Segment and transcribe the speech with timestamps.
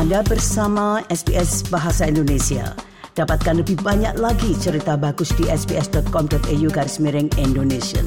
[0.00, 2.72] Anda bersama SBS Bahasa Indonesia.
[3.12, 8.00] Dapatkan lebih banyak lagi cerita bagus di sbs.com.au garis miring Indonesia.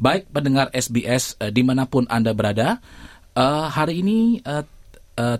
[0.00, 2.80] Baik pendengar SBS uh, di mana pun Anda berada,
[3.36, 4.64] uh, hari ini uh,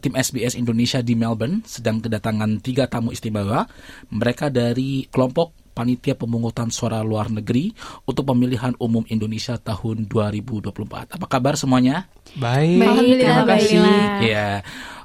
[0.05, 3.65] tim SBS Indonesia di Melbourne sedang kedatangan tiga tamu istimewa.
[4.13, 7.71] Mereka dari kelompok Panitia Pemungutan Suara Luar Negeri
[8.03, 10.75] untuk pemilihan umum Indonesia tahun 2024.
[11.15, 12.11] Apa kabar semuanya?
[12.35, 13.79] Baik, Alhamdulillah, terima kasih.
[13.79, 14.19] baiklah.
[14.27, 14.49] Ya,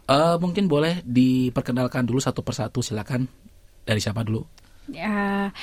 [0.09, 3.29] uh, mungkin boleh diperkenalkan dulu satu persatu, silakan.
[3.85, 4.41] Dari siapa dulu?
[4.89, 5.53] Ya,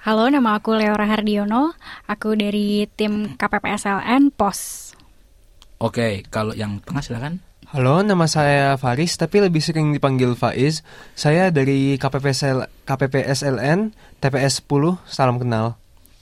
[0.00, 1.76] halo, nama aku Leora Hardiono.
[2.08, 4.96] Aku dari tim KPPSLN POS.
[5.84, 7.44] Oke, kalau yang tengah silakan.
[7.66, 10.86] Halo, nama saya Faris, tapi lebih sering dipanggil Faiz.
[11.18, 13.90] Saya dari KPPSL, KPPSLN,
[14.22, 15.74] TPS 10, salam kenal.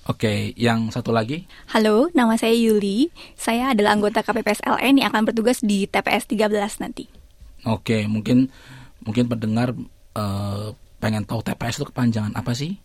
[0.09, 1.45] Oke, yang satu lagi.
[1.69, 3.13] Halo, nama saya Yuli.
[3.37, 7.13] Saya adalah anggota KPPSLN yang akan bertugas di TPS 13 nanti.
[7.69, 8.49] Oke, mungkin
[9.05, 9.77] mungkin pendengar
[10.17, 12.81] eh, pengen tahu TPS itu kepanjangan apa sih?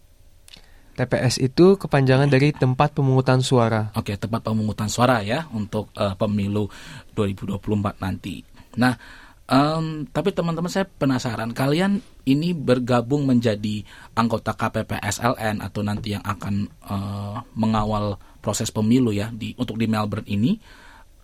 [1.00, 3.95] TPS itu kepanjangan dari tempat pemungutan suara.
[3.95, 6.67] Oke, tempat pemungutan suara ya untuk eh, pemilu
[7.16, 8.44] 2024 nanti.
[8.75, 9.00] Nah,
[9.47, 13.88] em, tapi teman-teman saya penasaran, kalian ini bergabung menjadi
[14.19, 20.28] anggota KPPSLN atau nanti yang akan eh, mengawal proses pemilu ya di untuk di Melbourne
[20.28, 20.59] ini.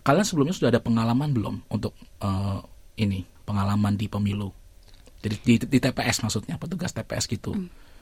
[0.06, 1.92] Kalian sebelumnya sudah ada pengalaman belum untuk
[2.24, 2.60] eh,
[3.04, 4.48] ini pengalaman di pemilu?
[5.20, 7.52] Jadi di, di TPS maksudnya petugas TPS gitu.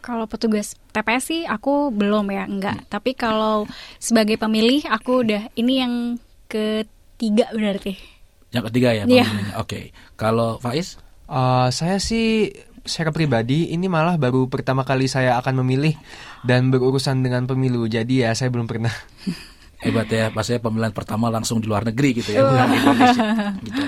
[0.03, 2.83] Kalau petugas TPS sih aku belum ya, enggak.
[2.91, 3.63] Tapi kalau
[3.97, 5.93] sebagai pemilih aku udah ini yang
[6.51, 7.95] ketiga berarti.
[8.51, 9.23] Yang ketiga ya Iya.
[9.23, 9.55] pemilihnya.
[9.63, 9.95] Oke.
[10.19, 10.99] Kalau Faiz?
[11.31, 12.51] Uh, saya sih
[12.83, 15.95] secara pribadi ini malah baru pertama kali saya akan memilih
[16.43, 17.87] dan berurusan dengan pemilu.
[17.87, 18.91] Jadi ya saya belum pernah.
[19.83, 23.23] Hebat ya, pas saya pemilihan pertama langsung di luar negeri gitu ya, bukan di Indonesia.
[23.67, 23.81] Gitu.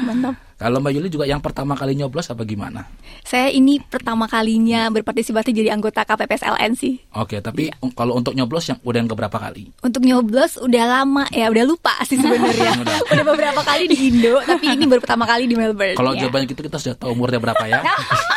[0.55, 2.87] Kalau Mbak Yuli juga yang pertama kali nyoblos apa gimana?
[3.27, 6.95] Saya ini pertama kalinya berpartisipasi jadi anggota KPPSLN sih.
[7.11, 9.71] Oke, tapi um, kalau untuk nyoblos yang udah yang keberapa kali?
[9.83, 12.71] Untuk nyoblos udah lama ya, udah lupa sih sebenarnya.
[12.85, 12.97] Udah.
[13.11, 15.95] udah beberapa kali di Indo, tapi ini baru pertama kali di Melbourne.
[15.99, 16.27] Kalau ya.
[16.27, 17.83] jawabannya gitu kita sudah tahu umurnya berapa ya,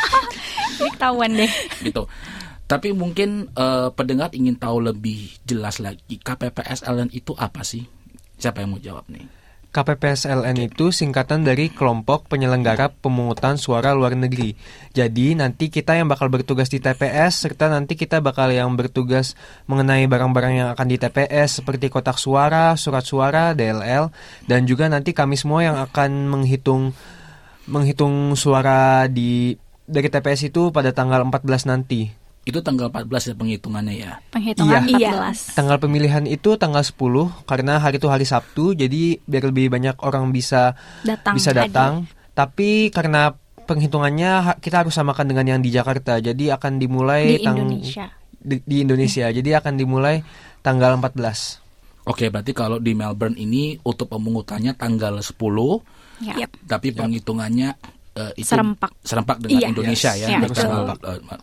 [0.79, 1.51] Ini ketahuan deh.
[1.83, 2.03] gitu.
[2.69, 7.81] Tapi mungkin eh, pendengar ingin tahu lebih jelas lagi KPPSLN itu apa sih?
[8.37, 9.25] Siapa yang mau jawab nih?
[9.69, 14.57] KPPSLN itu singkatan dari kelompok penyelenggara pemungutan suara luar negeri.
[14.97, 19.37] Jadi nanti kita yang bakal bertugas di TPS serta nanti kita bakal yang bertugas
[19.69, 24.09] mengenai barang-barang yang akan di TPS seperti kotak suara, surat suara, DLL
[24.49, 26.97] dan juga nanti kami semua yang akan menghitung
[27.69, 29.53] menghitung suara di
[29.85, 32.18] dari TPS itu pada tanggal 14 nanti.
[32.41, 34.11] Itu tanggal 14 ya penghitungannya ya.
[34.29, 35.11] Penghitungan Iya.
[35.13, 35.53] 14.
[35.53, 36.97] Tanggal pemilihan itu tanggal 10
[37.43, 41.35] karena hari itu hari Sabtu jadi biar lebih banyak orang bisa Datang.
[41.35, 41.91] bisa datang.
[42.31, 46.17] Tapi karena penghitungannya kita harus samakan dengan yang di Jakarta.
[46.17, 48.05] Jadi akan dimulai Di tang- Indonesia.
[48.33, 49.25] Di, di Indonesia.
[49.37, 50.23] Jadi akan dimulai
[50.59, 51.61] tanggal 14.
[52.03, 55.85] Oke, berarti kalau di Melbourne ini untuk pemungutannya tanggal 10,
[56.19, 56.35] Ya.
[56.37, 56.51] Yap.
[56.65, 57.69] tapi penghitungannya
[58.11, 58.91] eh, itu Serempak.
[58.99, 59.67] serempak dengan Iya.
[59.69, 60.19] Indonesia Yes.
[60.19, 60.27] ya.
[60.27, 60.55] Iya, betul.
[60.57, 60.83] tanggal,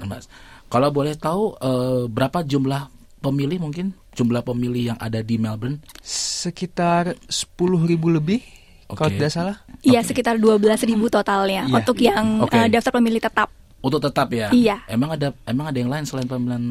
[0.04, 0.26] Mas.
[0.66, 2.90] Kalau boleh tahu eh, berapa jumlah
[3.22, 5.78] pemilih mungkin jumlah pemilih yang ada di Melbourne?
[6.02, 8.40] Sekitar 10.000 ribu lebih
[8.86, 9.18] kalau Oke.
[9.18, 9.56] tidak salah.
[9.82, 11.74] Iya, sekitar 12.000 totalnya Iya.
[11.74, 12.54] untuk yang Oke.
[12.54, 13.48] eh, daftar pemilih tetap.
[13.82, 14.50] Untuk tetap ya.
[14.50, 14.82] Iya.
[14.86, 16.62] Emang ada emang ada yang lain selain pemilihan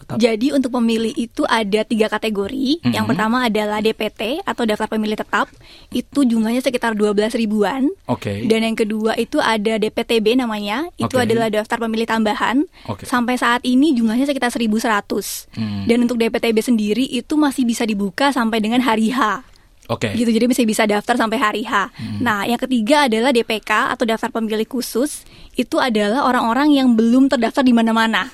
[0.00, 0.16] tetap?
[0.16, 2.80] Jadi untuk pemilih itu ada tiga kategori.
[2.82, 3.10] Yang Mhm.
[3.12, 5.46] pertama adalah DPT atau daftar pemilih tetap.
[5.88, 7.88] Itu jumlahnya sekitar 12 ribuan.
[8.06, 8.44] Oke.
[8.44, 10.88] Dan yang kedua itu ada DPTB namanya.
[10.96, 11.28] Itu Oke.
[11.28, 12.64] adalah daftar pemilih tambahan.
[12.86, 13.04] Oke.
[13.04, 15.46] Sampai saat ini jumlahnya sekitar 1100.
[15.52, 15.84] Hmm.
[15.84, 19.44] Dan untuk DPTB sendiri itu masih bisa dibuka sampai dengan hari H.
[19.90, 20.14] Oke.
[20.14, 21.90] Gitu, jadi masih bisa daftar sampai hari H.
[21.90, 22.22] Hmm.
[22.22, 25.26] Nah, yang ketiga adalah DPK atau daftar pemilih khusus.
[25.52, 28.30] Itu adalah orang-orang yang belum terdaftar di mana-mana.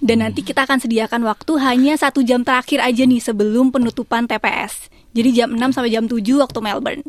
[0.00, 4.88] Dan nanti kita akan sediakan waktu hanya satu jam terakhir aja nih sebelum penutupan TPS.
[5.12, 7.04] Jadi jam 6 sampai jam 7 waktu Melbourne.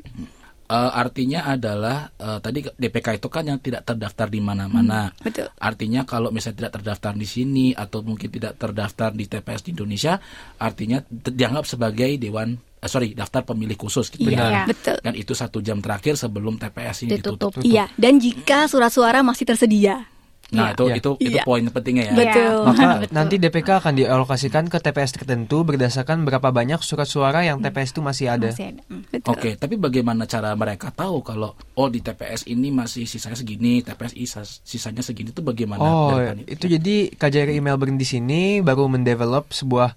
[0.72, 5.12] Eh, artinya adalah eh, tadi DPK itu kan yang tidak terdaftar di mana-mana.
[5.20, 5.52] betul.
[5.60, 10.16] Artinya kalau misalnya tidak terdaftar di sini atau mungkin tidak terdaftar di TPS di Indonesia,
[10.56, 14.48] artinya dianggap sebagai dewan eh, sorry daftar pemilih khusus gitu ya.
[14.48, 14.64] Iya.
[14.72, 14.98] Betul.
[15.04, 17.52] Dan itu satu jam terakhir sebelum TPS ini ditutup.
[17.52, 17.68] Ditutup.
[17.68, 20.08] Iya, dan jika surat suara masih tersedia.
[20.52, 20.96] Nah itu Iya.
[20.98, 21.44] itu itu Iya.
[21.44, 22.14] poin pentingnya ya.
[22.14, 22.56] Betul.
[22.66, 23.16] Maka Betul.
[23.16, 28.02] nanti DPK akan dialokasikan ke TPS tertentu berdasarkan berapa banyak surat suara yang TPS itu
[28.02, 28.52] masih ada.
[28.52, 28.82] Masih ada.
[28.86, 29.08] Hmm.
[29.08, 29.32] Betul.
[29.32, 34.12] Oke, tapi bagaimana cara mereka tahu kalau oh di TPS ini masih sisanya segini, TPS
[34.14, 35.80] isa- sisanya segini itu bagaimana?
[35.80, 39.96] Oh, itu jadi KJRI Melbourne di sini baru mendevelop sebuah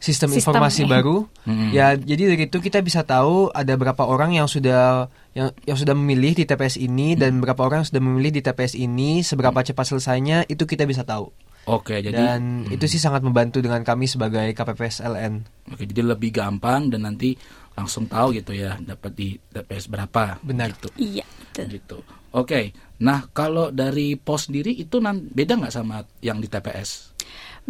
[0.00, 0.88] sistem, Sistem, informasi eh.
[0.88, 1.28] baru.
[1.44, 1.70] Hmm.
[1.76, 5.92] Ya, jadi dari itu kita bisa tahu ada berapa orang yang sudah yang yang sudah
[5.92, 9.84] memilih di TPS ini dan berapa orang yang sudah memilih di TPS ini, seberapa cepat
[9.84, 11.28] selesainya itu kita bisa tahu.
[11.68, 12.72] Oke, jadi dan Hmm.
[12.72, 15.44] itu sih sangat membantu dengan kami sebagai KPPS LN.
[15.68, 17.36] Oke, jadi lebih gampang dan nanti
[17.76, 20.40] langsung tahu gitu ya dapat di TPS berapa.
[20.40, 20.72] Benar.
[20.72, 20.88] Gitu.
[20.96, 21.66] Iya, betul.
[21.68, 21.98] Gitu.
[22.32, 22.72] Oke.
[23.04, 27.09] Nah, kalau dari pos sendiri itu nan beda nggak sama yang di TPS?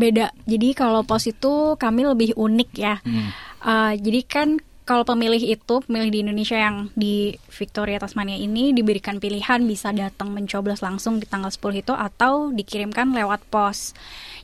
[0.00, 0.32] Beda.
[0.48, 3.04] Jadi kalau pos itu kami lebih unik ya.
[3.04, 3.28] Hmm.
[3.60, 4.48] Uh, jadi kan
[4.88, 10.34] kalau pemilih itu, pemilih di Indonesia yang di Victoria Tasmania ini diberikan pilihan bisa datang
[10.34, 13.94] mencoblos langsung di tanggal 10 itu atau dikirimkan lewat pos.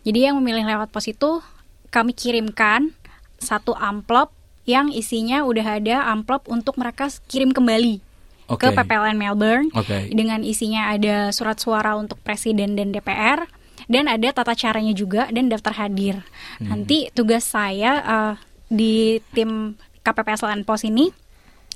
[0.06, 1.42] Jadi yang memilih lewat pos itu
[1.90, 2.94] kami kirimkan
[3.42, 4.30] satu amplop
[4.70, 7.98] yang isinya udah ada amplop untuk mereka kirim kembali
[8.46, 8.70] Oke.
[8.70, 10.10] ke PPLN Melbourne Oke.
[10.14, 13.50] dengan isinya ada surat suara untuk presiden dan DPR
[13.86, 16.22] dan ada tata caranya juga dan daftar hadir.
[16.58, 18.34] Nanti tugas saya uh,
[18.66, 21.10] di tim KPPS LN Pos ini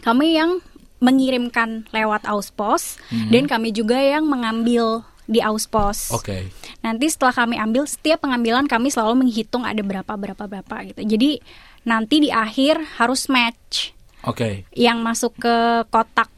[0.02, 0.58] kami yang
[1.00, 3.00] mengirimkan lewat Auspos
[3.32, 6.10] dan kami juga yang mengambil di Auspos.
[6.10, 6.50] Oke.
[6.82, 11.00] Nanti setelah kami ambil setiap pengambilan kami selalu menghitung ada berapa berapa berapa gitu.
[11.06, 11.38] Jadi
[11.86, 13.94] nanti di akhir harus match
[14.26, 14.68] Oke.
[14.76, 16.28] yang masuk ke kotak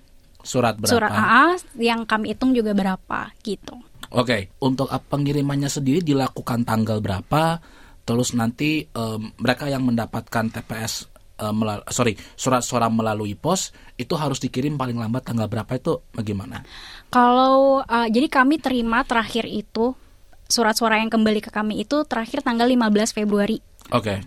[0.43, 0.91] Surat berapa?
[0.91, 1.47] surat AA
[1.79, 3.79] yang kami hitung juga berapa gitu.
[4.13, 7.65] Oke, untuk ap- pengirimannya sendiri dilakukan tanggal berapa?
[8.05, 11.09] Terus nanti em, mereka yang mendapatkan TPS
[11.41, 16.05] em, melal- sorry surat suara melalui pos itu harus dikirim paling lambat tanggal berapa itu
[16.13, 16.61] bagaimana?
[17.09, 19.97] Kalau uh, jadi kami terima terakhir itu
[20.45, 23.65] surat suara yang kembali ke kami itu terakhir tanggal 15 Februari.
[23.89, 24.21] Oke,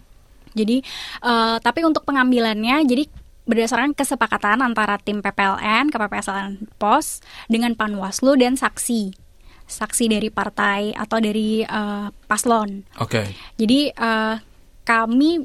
[0.56, 0.82] Jadi
[1.22, 3.06] uh, tapi untuk pengambilannya jadi
[3.46, 9.25] berdasarkan kesepakatan antara tim PPLN, KPPS LN Pos dengan Panwaslu dan saksi.
[9.66, 12.86] Saksi dari partai atau dari uh, paslon.
[12.98, 13.24] oke,
[13.58, 14.38] Jadi uh,
[14.82, 15.42] kami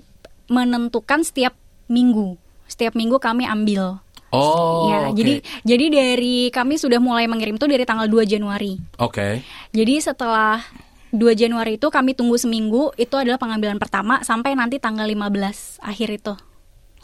[0.46, 1.56] menentukan setiap
[1.86, 2.36] minggu.
[2.66, 3.98] Setiap minggu kami ambil.
[4.30, 5.18] oh, ya, oke.
[5.18, 5.34] jadi
[5.66, 8.78] jadi dari kami sudah mulai mengirim itu dari tanggal 2 Januari.
[8.96, 10.62] oke, Jadi setelah
[11.10, 16.08] 2 Januari itu kami tunggu seminggu, itu adalah pengambilan pertama sampai nanti tanggal 15 akhir
[16.14, 16.34] itu.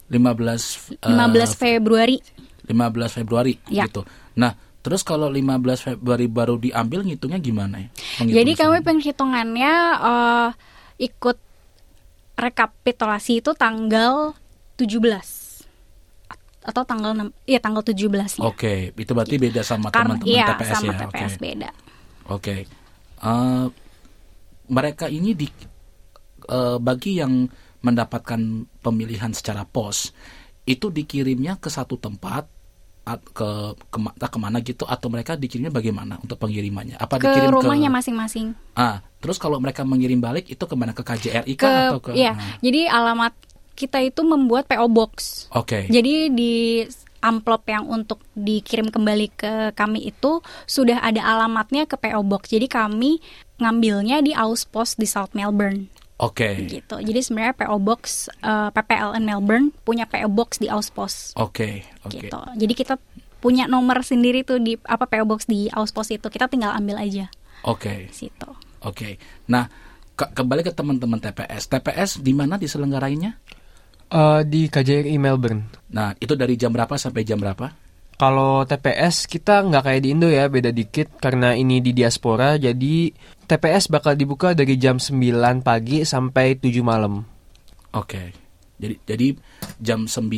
[0.07, 2.23] 15 eh, 15 Februari.
[2.67, 3.91] 15 Februari Ya.
[3.91, 4.07] gitu.
[4.39, 4.55] Nah,
[4.87, 7.89] terus kalau 15 Februari baru diambil ngitungnya gimana ya?
[8.23, 10.49] Jadi kami penghitungannya eh,
[11.03, 11.37] ikut
[12.39, 14.39] rekapitulasi itu tanggal
[14.79, 14.95] 17
[16.67, 18.47] atau tanggal 6 iya tanggal 17 ya.
[18.47, 20.99] Oke, itu berarti beda sama teman-teman iya TPS sama ya.
[21.03, 21.43] TPS Oke.
[21.43, 21.71] beda.
[22.27, 22.57] Oke,
[23.17, 23.67] Eh,
[24.69, 25.49] mereka ini di
[26.47, 27.49] eh, bagi yang
[27.81, 28.41] mendapatkan
[28.83, 30.11] pemilihan secara pos
[30.67, 32.51] itu dikirimnya ke satu tempat
[33.15, 33.49] ke
[33.87, 36.99] kema- entah ke mana gitu atau mereka dikirimnya bagaimana untuk pengirimannya?
[36.99, 38.47] Apa Ke dikirim rumahnya ke masing-masing.
[38.75, 42.11] ah terus kalau mereka mengirim balik itu ke mana ke KJRI Ke kah atau ke
[42.19, 42.35] iya.
[42.35, 43.33] nah, Jadi alamat
[43.79, 45.47] kita itu membuat PO box.
[45.55, 46.55] Oke, Jadi di
[47.21, 52.55] amplop yang untuk dikirim kembali ke kami itu sudah ada alamatnya ke PO Box.
[52.55, 53.19] Jadi kami
[53.59, 56.97] ngambilnya di Auspost di South Melbourne oke, gitu.
[56.99, 62.13] Jadi sebenarnya PO Box eh, PPLN Melbourne punya PO Box di Auspost oke, oke.
[62.13, 62.41] gitu.
[62.57, 62.95] Jadi kita
[63.37, 66.27] punya nomor sendiri tuh di apa PO Box di Auspost itu.
[66.27, 67.29] Kita tinggal ambil aja
[67.63, 68.51] Oke, situ.
[68.81, 69.19] oke.
[69.47, 69.67] Nah,
[70.13, 71.67] ke- kembali ke teman-teman TPS.
[71.67, 73.37] TPS di mana diselenggarainya?
[74.07, 75.67] Eh, di KJRI Melbourne.
[75.91, 77.75] Nah, itu dari jam berapa sampai jam berapa?
[78.17, 82.57] Kalau TPS kita nggak kayak di Indo ya, beda dikit karena ini di diaspora.
[82.57, 83.13] Jadi
[83.45, 87.21] TPS bakal dibuka dari jam 9 pagi sampai 7 malam.
[87.93, 88.33] Oke.
[88.81, 89.29] Jadi jadi
[89.77, 90.33] jam 9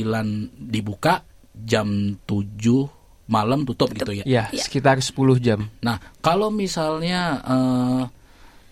[0.59, 1.23] dibuka,
[1.55, 4.25] jam 7 malam tutup gitu ya.
[4.27, 5.71] Ya, sekitar 10 jam.
[5.79, 8.03] Nah, kalau misalnya eh,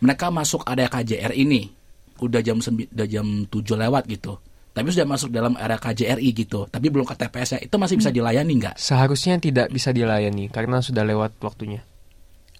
[0.02, 1.70] mereka masuk area KJR ini
[2.18, 3.54] udah jam udah jam 7
[3.86, 4.42] lewat gitu.
[4.76, 7.61] Tapi sudah masuk dalam area KJRI gitu, tapi belum ke TPS ya.
[7.64, 8.76] Itu masih bisa dilayani nggak?
[8.76, 11.80] Seharusnya tidak bisa dilayani karena sudah lewat waktunya.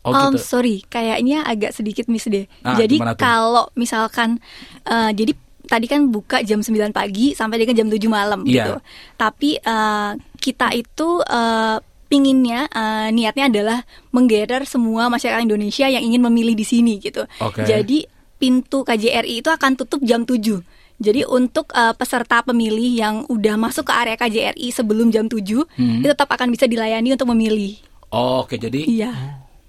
[0.01, 0.57] Oh Um, gitu.
[0.57, 2.49] sorry, kayaknya agak sedikit miss deh.
[2.63, 4.41] Ah, jadi kalau misalkan
[4.83, 8.55] eh, jadi tadi kan buka jam 9 pagi sampai dengan jam 7 malam Iya.
[8.55, 8.75] gitu.
[9.19, 16.23] Tapi eh, kita itu eh, pinginnya eh, niatnya adalah menggerer semua masyarakat Indonesia yang ingin
[16.23, 17.27] memilih di sini gitu.
[17.43, 17.67] Oke.
[17.67, 18.07] Jadi
[18.39, 20.63] pintu KJRI itu akan tutup jam 7.
[20.97, 26.01] Jadi untuk eh, peserta pemilih yang udah masuk ke area KJRI sebelum jam 7 Hmm.
[26.01, 27.77] itu tetap akan bisa dilayani untuk memilih.
[28.09, 29.13] Oh, Oke, jadi Iya.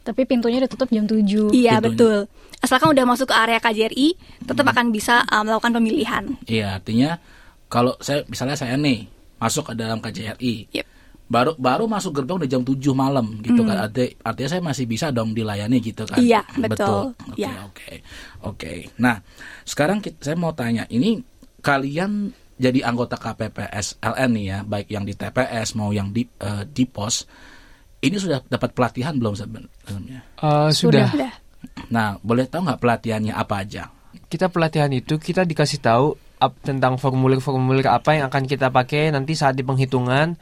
[0.01, 1.51] Tapi pintunya ditutup jam 7.
[1.51, 1.83] Iya Pintunya.
[1.83, 2.17] betul.
[2.57, 4.15] Asalkan udah masuk ke area KJRI,
[4.47, 6.23] tetap akan bisa uh, melakukan pemilihan.
[6.47, 7.19] Iya, artinya
[7.67, 9.05] kalau saya misalnya saya nih
[9.37, 10.71] masuk ke dalam KJRI.
[10.71, 10.85] Yep.
[11.27, 13.83] Baru baru masuk gerbang udah jam 7 malam gitu kan.
[13.83, 16.23] Arti, artinya saya masih bisa dong dilayani gitu kan.
[16.23, 17.11] Iya, betul.
[17.27, 17.51] Oke, Iya.
[17.67, 17.91] oke.
[18.47, 18.73] Oke.
[18.95, 19.19] Nah,
[19.67, 21.19] sekarang kita, saya mau tanya ini
[21.59, 26.63] kalian jadi anggota KPPS LN nih ya, baik yang di TPS mau yang di eh,
[26.63, 27.27] di pos,
[28.01, 30.23] ini sudah dapat pelatihan belum sebelumnya?
[30.39, 31.11] Eh, sudah.
[31.11, 31.33] Sudah.
[31.91, 33.91] Nah, boleh tahu nggak pelatihannya apa aja?
[34.31, 36.15] Kita pelatihan itu kita dikasih tahu
[36.61, 40.37] tentang formulir-formulir apa yang akan kita pakai nanti saat di penghitungan,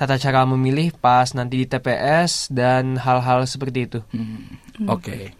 [0.00, 4.00] tata cara memilih pas nanti di TPS dan hal-hal seperti itu.
[4.16, 4.56] Hmm,
[4.88, 5.36] Oke.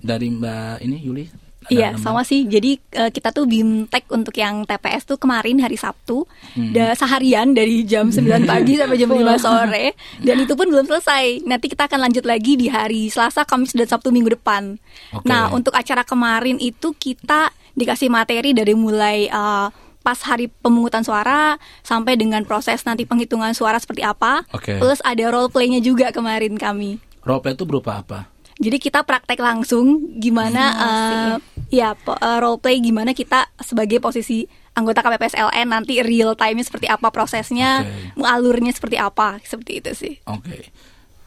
[0.00, 1.24] Dari Mbak ini Yuli?
[1.68, 2.48] Iya, sama sih.
[2.48, 6.24] Jadi eh, kita tuh bimtek untuk yang TPS tuh kemarin hari Sabtu,
[6.56, 6.72] Hmm.
[6.72, 9.92] da, seharian dari jam 9 pagi sampai jam 5 sore,
[10.24, 11.44] dan itu pun belum selesai.
[11.44, 14.80] Nanti kita akan lanjut lagi di hari Selasa, Kamis, dan Sabtu minggu depan.
[15.12, 15.28] Oke.
[15.28, 19.68] Nah, untuk acara kemarin itu kita dikasih materi dari mulai eh,
[20.08, 24.40] pas hari pemungutan suara sampai dengan proses nanti penghitungan suara seperti apa.
[24.56, 24.80] Oke.
[24.80, 26.96] Plus ada role play-nya juga kemarin kami.
[27.28, 28.32] Role itu berupa apa?
[28.56, 31.32] Jadi kita praktek langsung gimana eh,
[31.68, 36.64] ya po- eh, role play gimana kita sebagai posisi anggota KPPS LN nanti real time
[36.64, 37.84] seperti apa prosesnya,
[38.16, 38.24] Oke.
[38.24, 40.14] alurnya seperti apa, seperti itu sih.
[40.24, 40.72] Oke.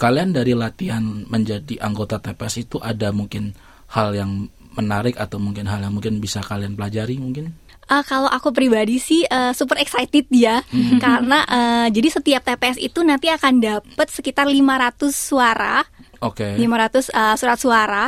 [0.01, 3.53] Kalian dari latihan menjadi anggota TPS itu ada mungkin
[3.93, 7.53] hal yang menarik atau mungkin hal yang mungkin bisa kalian pelajari mungkin?
[7.91, 10.63] Eh, kalau aku pribadi sih eh, super excited ya
[11.03, 15.83] karena eh, jadi setiap TPS itu nanti akan dapat sekitar 500 suara,
[16.23, 16.55] Oke.
[16.55, 18.07] 500 eh, surat suara.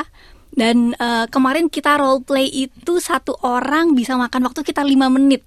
[0.54, 5.44] Dan eh, kemarin kita role play itu satu orang bisa makan waktu kita 5 menit.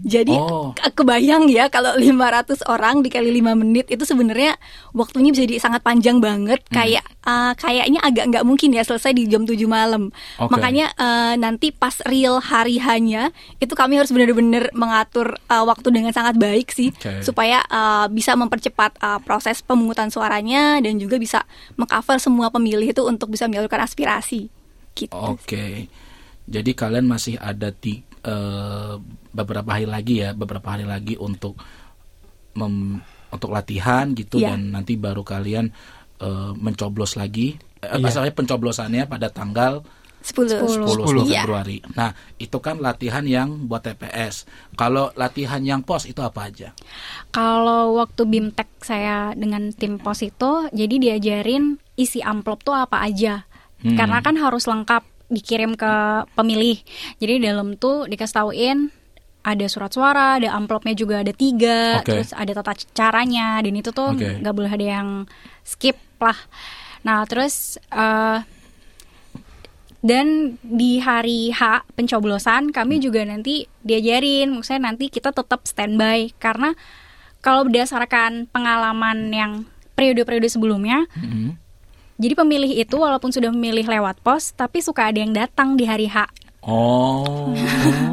[0.00, 0.72] Jadi Oh.
[0.72, 4.58] ke- kebayang ya kalau 500 orang dikali 5 menit itu sebenarnya
[4.90, 6.74] waktunya bisa jadi sangat panjang banget Hmm.
[6.74, 10.10] kayak eh, kayaknya agak nggak mungkin ya selesai di jam 7 malam.
[10.36, 10.50] Oke.
[10.50, 16.10] Makanya eh, nanti pas real hari hanya itu kami harus benar-benar mengatur eh, waktu dengan
[16.10, 17.22] sangat baik sih Oke.
[17.22, 23.02] supaya eh, bisa mempercepat eh, proses pemungutan suaranya dan juga bisa mengcover semua pemilih itu
[23.02, 24.50] untuk bisa menyalurkan aspirasi.
[24.92, 25.10] Gitu.
[25.10, 25.86] Oke.
[26.44, 28.94] Jadi kalian masih ada di eh,
[29.30, 31.60] beberapa hari lagi ya, beberapa hari lagi untuk
[32.54, 34.54] mem- untuk latihan gitu Iya.
[34.54, 35.68] dan nanti baru kalian
[36.14, 37.58] eh, mencoblos lagi.
[37.82, 38.00] Eh, Iya.
[38.00, 39.82] Masalahnya pencoblosannya pada tanggal
[40.24, 40.56] 10.
[40.56, 41.44] 10, 10 Iya.
[41.44, 41.84] Februari.
[41.92, 44.48] Nah, itu kan latihan yang buat TPS.
[44.72, 46.72] Kalau latihan yang pos itu apa aja?
[47.28, 53.44] Kalau waktu BIMTEK saya dengan tim pos itu, jadi diajarin isi amplop tuh apa aja.
[53.84, 54.00] Hmm.
[54.00, 55.92] Karena kan harus lengkap dikirim ke
[56.36, 56.78] pemilih.
[57.18, 58.78] Jadi di dalam tuh dikasih tauin
[59.44, 62.16] ada surat suara, ada amplopnya juga ada tiga, Oke.
[62.16, 65.08] terus ada tata caranya, dan itu tuh nggak boleh ada yang
[65.60, 66.36] skip lah.
[67.04, 68.40] Nah terus eh,
[70.04, 76.72] dan di hari H pencoblosan kami juga nanti diajarin, maksudnya nanti kita tetap standby karena
[77.44, 79.52] kalau berdasarkan pengalaman yang
[79.92, 81.60] periode-periode sebelumnya, Mhm.
[82.14, 86.06] Jadi pemilih itu walaupun sudah memilih lewat pos, tapi suka ada yang datang di hari
[86.06, 86.30] H.
[86.62, 87.50] Oh.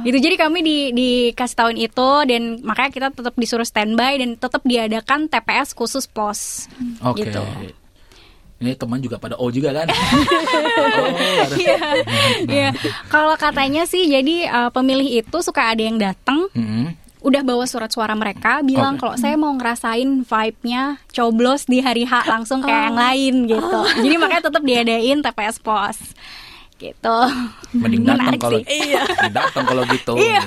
[0.00, 4.64] Gitu jadi kami di dikasih tahun itu dan makanya kita tetap disuruh standby dan tetap
[4.64, 6.72] diadakan TPS khusus pos.
[7.04, 7.28] Oke.
[7.28, 7.42] Gitu.
[8.60, 9.88] Ini teman juga pada O juga kan?
[9.92, 11.08] oh.
[11.56, 11.80] Iya.
[12.44, 12.70] Iya.
[13.12, 16.99] Kalau katanya sih jadi eh, pemilih itu suka ada yang datang Mhm.
[17.20, 19.04] Udah bawa surat suara mereka bilang Oke.
[19.04, 23.78] kalau saya mau ngerasain vibe-nya coblos di hari H langsung kayak yang lain gitu.
[24.04, 25.98] Jadi makanya tetap diadain TPS pos.
[26.80, 27.16] Gitu.
[27.76, 28.58] Mending datang kalau.
[28.64, 29.04] Iya.
[29.28, 30.16] datang kalau gitu.
[30.16, 30.40] Iya.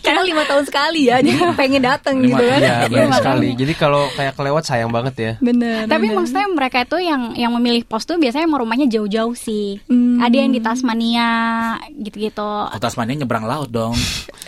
[0.00, 2.56] Karena lima tahun sekali ya, dia pengen datang gitu kan.
[2.56, 3.48] iya, Ya, Iya, benar sekali.
[3.52, 5.32] Jadi kalau kayak kelewat sayang banget ya.
[5.38, 5.84] Bener.
[5.84, 6.16] Tapi bener.
[6.16, 9.76] maksudnya mereka itu yang yang memilih pos tuh biasanya mau rumahnya jauh-jauh sih.
[9.84, 10.18] Hmm.
[10.18, 11.28] Ada yang di Tasmania
[11.94, 12.40] gitu-gitu.
[12.42, 13.92] Oh, Tasmania nyebrang laut dong.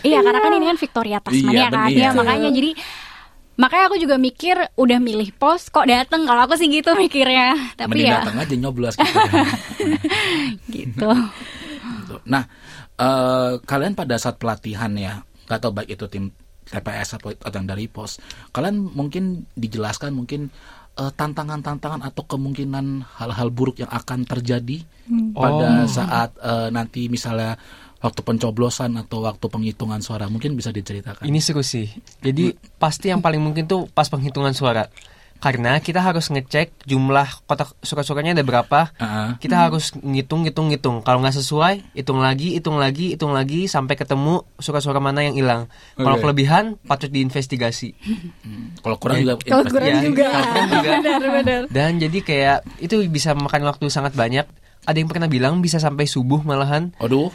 [0.00, 1.72] Iya, karena kan ini kan Victoria Iya, Tasmania kan.
[1.84, 1.92] bener.
[1.92, 2.70] Iya, makanya jadi
[3.56, 7.56] makanya aku juga mikir udah milih pos kok dateng kalau aku sih gitu mikirnya.
[7.74, 9.20] Tapi Mending ya datang aja nyoblos gitu.
[10.70, 11.08] gitu.
[12.06, 12.16] Gitu.
[12.28, 12.44] Nah,
[12.96, 16.30] eh, kalian pada saat pelatihan ya, nggak tahu baik itu tim
[16.66, 18.18] TPS atau atau yang dari pos,
[18.50, 20.50] kalian mungkin dijelaskan mungkin
[20.96, 24.82] eh, tantangan-tantangan atau kemungkinan hal-hal buruk yang akan terjadi
[25.32, 25.86] pada Oh.
[25.86, 27.54] saat eh, nanti misalnya
[28.06, 31.26] waktu pencoblosan atau waktu penghitungan suara mungkin bisa diceritakan.
[31.26, 31.90] Ini seru sih.
[32.22, 34.86] Jadi pasti yang paling mungkin tuh pas penghitungan suara.
[35.36, 38.88] Karena kita harus ngecek jumlah kotak surat-suaranya ada berapa.
[38.96, 39.28] Heeh.
[39.36, 41.04] Kita harus ngitung, ngitung, ngitung.
[41.04, 45.62] Kalau nggak sesuai, hitung lagi, hitung lagi, hitung lagi sampai ketemu surat-suara mana yang hilang.
[45.92, 46.24] Kalau Oke.
[46.24, 47.92] kelebihan patut diinvestigasi.
[48.80, 50.24] Kalau kurang Ya, juga Kalau kurang juga.
[50.24, 50.90] kalau kurang juga.
[51.04, 51.62] Benar-benar.
[51.68, 54.48] Dan jadi kayak itu bisa makan waktu sangat banyak.
[54.86, 56.94] Ada yang pernah bilang bisa sampai subuh malahan.
[57.02, 57.34] Aduh,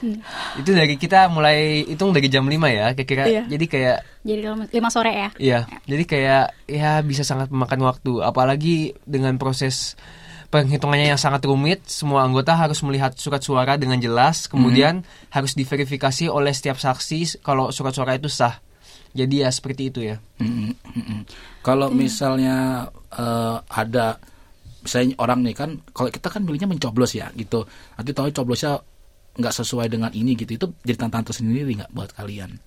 [0.56, 3.28] Itu dari kita mulai hitung dari jam 5 ya, kira-kira.
[3.28, 3.44] Iya.
[3.52, 4.40] Jadi kayak Jadi
[4.72, 5.30] lima sore ya.
[5.42, 9.98] Iya, jadi kayak ya bisa sangat memakan waktu, apalagi dengan proses
[10.52, 11.88] penghitungannya yang sangat rumit.
[11.88, 15.02] Semua anggota harus melihat surat suara dengan jelas, kemudian
[15.34, 18.60] harus diverifikasi oleh setiap saksi kalau surat suara itu sah.
[19.12, 20.24] Jadi ya seperti itu ya.
[20.40, 21.22] Mm, mm, mm.
[21.64, 24.20] Kalau misalnya eh, ada
[24.82, 27.66] misalnya orang nih kan kalau kita kan milihnya mencoblos ya gitu.
[27.96, 28.82] Nanti tahu coblosnya
[29.32, 30.58] nggak sesuai dengan ini gitu.
[30.58, 32.58] Itu jadi tantangan tersendiri nggak buat kalian?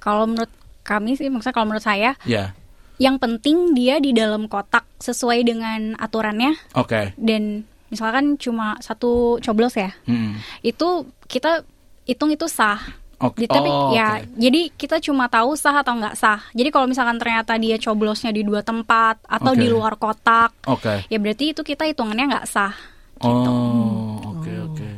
[0.00, 0.50] Kalau menurut
[0.84, 2.52] kami sih, maksudnya kalau menurut saya, Ya.
[2.96, 7.16] yang penting dia di dalam kotak sesuai dengan aturannya Oke.
[7.16, 10.36] dan misalkan cuma satu coblos ya, Mm.
[10.62, 10.88] itu
[11.24, 11.64] kita
[12.04, 12.80] hitung itu sah.
[13.18, 13.38] Oke.
[13.40, 16.42] Di- tapi Oh, ya, jadi kita cuma tahu sah atau nggak sah.
[16.50, 19.60] Jadi kalau misalkan ternyata dia coblosnya di dua tempat atau Oke.
[19.60, 21.06] di luar kotak, Oke.
[21.06, 22.74] ya berarti itu kita hitungannya nggak sah.
[23.20, 24.88] Oh, oke oke.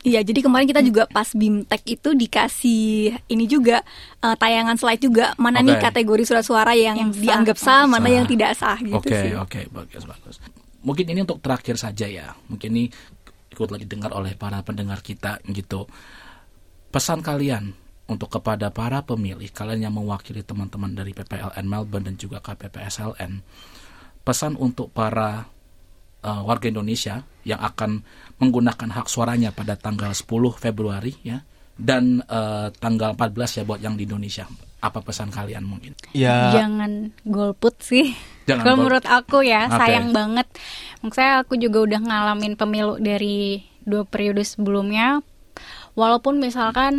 [0.00, 2.88] Iya, jadi kemarin kita juga pas BIMTEK itu dikasih
[3.26, 3.82] ini juga
[4.18, 5.82] eh, tayangan slide juga mana nih Oke.
[5.82, 7.20] kategori surat suara yang, Yang sah.
[7.20, 8.14] dianggap sah, mana Sah.
[8.14, 9.34] yang tidak sah gitu Oke, sih.
[9.34, 10.36] oke, bagus, bagus.
[10.80, 12.32] Mungkin ini untuk terakhir saja ya.
[12.46, 12.84] Mungkin ini
[13.50, 15.84] ikut lagi dengar oleh para pendengar kita gitu.
[16.90, 17.70] Pesan kalian
[18.10, 23.38] untuk kepada para pemilih, kalian yang mewakili teman-teman dari PPLN Melbourne dan juga KPPSLN.
[24.26, 25.46] Pesan untuk para
[26.26, 28.02] uh, warga Indonesia yang akan
[28.42, 30.26] menggunakan hak suaranya pada tanggal 10
[30.58, 31.40] Februari ya
[31.80, 34.44] dan uh, tanggal 14 ya buat yang di Indonesia.
[34.80, 35.92] Apa pesan kalian mungkin?
[36.16, 38.16] Ya Jangan golput sih.
[38.48, 39.76] Jangan Kalau menurut aku ya Oke.
[39.76, 40.48] sayang banget.
[41.04, 45.20] Maksudnya aku juga udah ngalamin pemilu dari dua periode sebelumnya.
[45.94, 46.94] Walaupun misalkan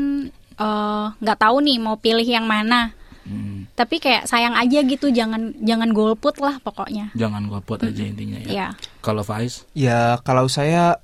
[0.56, 5.14] eh, nggak tahu nih mau pilih yang mana, Hmm, tapi kayak sayang aja gitu.
[5.14, 7.14] Jangan jangan golput lah pokoknya.
[7.14, 8.50] jangan golput aja intinya ya.
[8.50, 8.68] Ya.
[9.00, 9.70] Kalau Faiz?
[9.78, 10.98] Ya kalau saya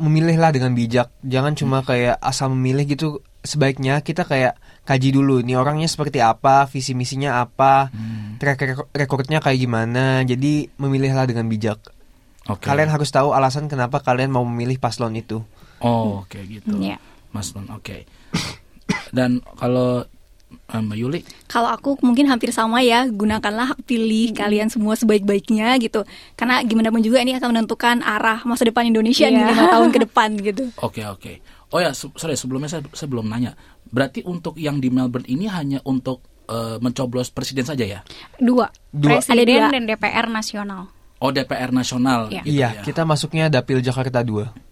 [0.00, 3.20] memilihlah dengan bijak, jangan cuma kayak asal memilih gitu.
[3.44, 7.92] Sebaiknya kita kayak kaji dulu, nih orangnya seperti apa, visi misinya apa,
[8.40, 10.24] track record- recordnya kayak gimana.
[10.24, 11.78] Jadi memilihlah dengan bijak.
[12.48, 12.64] Oke.
[12.64, 15.44] Kalian harus tahu alasan kenapa kalian mau memilih paslon itu.
[15.84, 16.80] Oh, oke gitu.
[16.80, 16.96] Iya.
[17.30, 18.04] Mas Nun, oke.
[19.10, 20.04] Dan kalau
[20.48, 25.76] eh, Mbak Yuli, Kalau aku mungkin hampir sama ya, gunakanlah hak pilih kalian semua sebaik-baiknya
[25.78, 26.04] gitu.
[26.34, 29.48] Karena gimana pun juga ini akan menentukan arah masa depan Indonesia nih Iya.
[29.50, 30.62] lima tahun ke depan gitu.
[30.86, 31.32] oke oke.
[31.68, 33.52] Oh ya, se- sorry sebelumnya saya, saya belum nanya.
[33.84, 38.00] Berarti untuk yang di Melbourne ini hanya untuk eh, mencoblos presiden saja ya?
[38.38, 38.72] Dua.
[38.88, 39.20] Dua.
[39.20, 39.68] Presiden Ada dua.
[39.70, 40.82] dan DPR nasional.
[41.18, 42.40] Oh DPR nasional Iya.
[42.40, 42.82] gitu iya, ya.
[42.84, 44.67] kita masuknya Dapil Jakarta 2.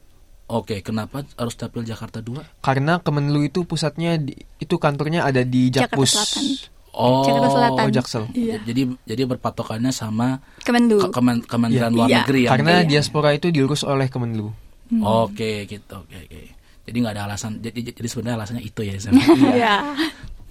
[0.46, 2.61] Oke, kenapa harus dapil Jakarta 2?
[2.61, 6.11] Karena Kemenlu itu pusatnya di- itu kantornya ada di Jakarta Jakpus.
[6.12, 6.44] Selatan.
[6.92, 7.82] Oh, Jakarta Selatan.
[7.82, 8.24] Oh, Jaksel.
[8.32, 8.56] Iya.
[8.62, 10.96] Jadi jadi berpatokannya sama Kemenlu.
[10.98, 11.92] ke- Kemen- Kementerian Iya.
[11.92, 12.18] Luar Iya.
[12.22, 12.50] Negeri ya.
[12.52, 12.88] Karena mungkin?
[12.88, 14.48] diaspora itu diurus oleh Kemenlu.
[14.96, 15.94] Oke, gitu.
[15.98, 16.40] Oke, oke.
[16.87, 17.59] Jadi nggak ada alasan.
[17.59, 18.94] Jadi, jadi sebenarnya alasannya itu ya.
[18.96, 19.18] Sam?
[19.52, 19.74] Iya.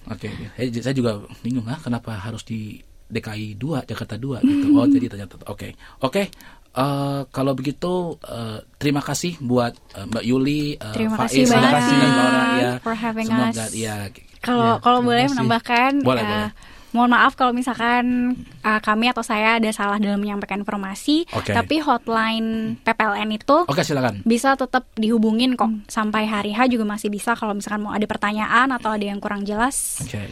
[0.06, 0.62] Oke, oke.
[0.68, 4.66] J- saya juga bingung ah kenapa harus di DKI 2, Jakarta 2 gitu.
[4.72, 5.72] Oh, jadi ternyata oke.
[6.00, 6.28] Oke.
[6.76, 11.56] Eh, kalau begitu eh, terima kasih buat eh, Mbak Yuli, eh, Terima Faiz, kasih dan
[11.56, 11.72] banyak
[12.12, 12.72] Laura ya.
[12.80, 13.72] for having Semoga us.
[13.72, 13.96] ya
[14.38, 15.32] Kalau Ya, kalau terima boleh kasih.
[15.32, 16.50] menambahkan, Boleh, eh, boleh.
[16.88, 18.04] mohon maaf kalau misalkan
[18.58, 21.26] eh, kami atau saya ada salah dalam menyampaikan informasi.
[21.30, 21.50] Oke.
[21.50, 22.48] Tapi hotline
[22.80, 24.22] PPLN itu Oke, silakan.
[24.22, 28.70] bisa tetap dihubungin kok sampai hari H juga masih bisa kalau misalkan mau ada pertanyaan
[28.70, 29.98] atau ada yang kurang jelas.
[30.00, 30.30] Oke.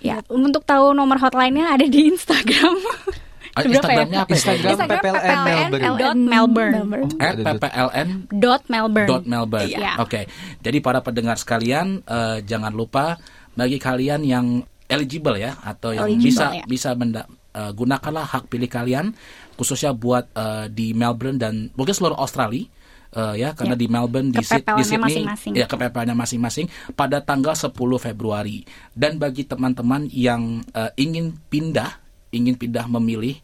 [0.00, 2.76] Ya, untuk tahu nomor hotline-nya ada di Instagram.
[3.54, 3.70] Ah, ya?
[3.70, 4.36] Instagramnya apa ya?
[4.36, 5.94] Instagram PPLN Melbourne.
[5.94, 6.74] dot Melbourne.
[7.18, 9.08] At PPLN Dot Melbourne.
[9.08, 9.70] dot Melbourne.
[9.70, 9.92] Iya.
[9.98, 10.26] Oke.
[10.58, 13.14] Jadi para pendengar sekalian eh, jangan lupa
[13.54, 14.46] bagi kalian yang
[14.84, 16.64] eligible ya atau yang Eligible, bisa ya.
[16.66, 19.14] bisa menda- eh, gunakanlah hak pilih kalian
[19.54, 22.66] khususnya buat eh, di Melbourne dan mungkin seluruh Australia.
[23.14, 23.80] eh, ya karena Ya.
[23.80, 25.52] di Melbourne di, Syd- di Sydney masing-masing.
[25.54, 30.42] ya ke PPLN-nya masing-masing pada tanggal 10 Februari dan bagi teman-teman yang
[30.74, 32.02] eh, ingin pindah
[32.34, 33.38] ingin pindah memilih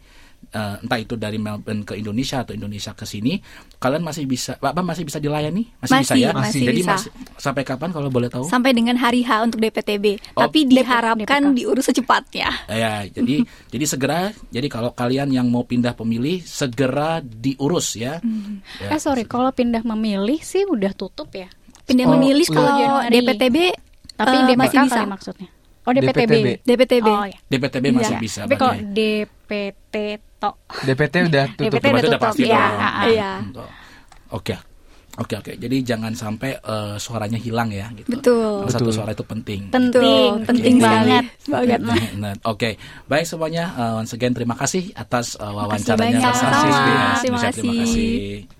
[0.51, 3.39] eh, entah itu dari Melbourne ke Indonesia atau Indonesia ke sini,
[3.77, 6.31] kalian masih bisa, Bapak masih bisa dilayani, masih, bisa Masih, ya.
[6.35, 6.93] masih Jadi bisa.
[6.97, 8.45] masih sampai kapan kalau boleh tahu?
[8.45, 10.19] Sampai dengan hari H untuk DPTB.
[10.35, 10.43] Oh.
[10.43, 11.55] Tapi diharapkan DPK.
[11.55, 12.51] diurus secepatnya.
[12.67, 14.21] Ya, jadi jadi segera.
[14.49, 18.19] Jadi kalau kalian yang mau pindah pemilih segera diurus ya.
[18.81, 21.47] Ya, Eh sorry, kalau pindah memilih sih udah tutup ya.
[21.85, 23.07] Pindah Oh, memilih kalau.
[23.07, 23.57] DPTB
[24.15, 24.99] Tapi eh, DPK masih bisa.
[24.99, 25.49] kali maksudnya.
[25.81, 26.33] Oh DPTB.
[26.33, 26.47] DPTB.
[26.63, 27.09] DPTB.
[27.09, 27.39] Oh ya.
[27.49, 28.21] DPTB masih Iya.
[28.21, 28.41] bisa.
[28.45, 28.93] Tapi kalau berarti.
[28.93, 29.95] DPT
[30.37, 30.55] tok.
[30.85, 31.65] DPT udah tutup.
[31.73, 33.05] DPT udah udah pasti Iya, ah, ah.
[33.09, 33.31] Iya.
[34.31, 34.55] Oke.
[35.19, 35.53] Oke oke.
[35.59, 38.09] Jadi jangan sampai eh, suaranya hilang ya gitu.
[38.15, 38.71] Betul.
[38.71, 38.95] Satu Betul.
[38.95, 39.61] suara itu penting.
[39.69, 40.85] Penting, Betul, penting Oke.
[40.87, 41.25] banget.
[41.51, 41.81] Banget.
[42.17, 42.71] Nah, Oke,
[43.05, 43.65] baik semuanya.
[43.75, 46.57] Uh, once again terima kasih atas uh, wawancaranya Sama-sama.
[46.63, 47.19] SBS.
[47.21, 47.81] Terima Bisa, Terima kasih.
[47.83, 48.60] kasih.